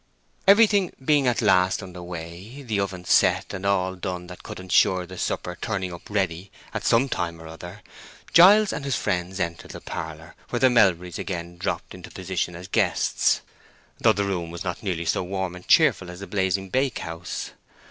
Everything 0.47 0.91
being 1.05 1.27
at 1.27 1.43
last 1.43 1.83
under 1.83 2.01
way, 2.01 2.63
the 2.63 2.79
oven 2.79 3.05
set, 3.05 3.53
and 3.53 3.67
all 3.67 3.93
done 3.93 4.25
that 4.25 4.41
could 4.41 4.59
insure 4.59 5.05
the 5.05 5.15
supper 5.15 5.55
turning 5.61 5.93
up 5.93 6.09
ready 6.09 6.51
at 6.73 6.83
some 6.83 7.07
time 7.07 7.39
or 7.39 7.45
other, 7.45 7.83
Giles 8.33 8.73
and 8.73 8.83
his 8.83 8.95
friends 8.95 9.39
entered 9.39 9.69
the 9.69 9.79
parlor, 9.79 10.33
where 10.49 10.59
the 10.59 10.69
Melburys 10.71 11.19
again 11.19 11.55
dropped 11.55 11.93
into 11.93 12.09
position 12.09 12.55
as 12.55 12.67
guests, 12.67 13.41
though 13.99 14.11
the 14.11 14.25
room 14.25 14.49
was 14.49 14.63
not 14.63 14.81
nearly 14.81 15.05
so 15.05 15.21
warm 15.21 15.55
and 15.55 15.67
cheerful 15.67 16.09
as 16.09 16.19
the 16.19 16.25
blazing 16.25 16.69
bakehouse. 16.69 17.51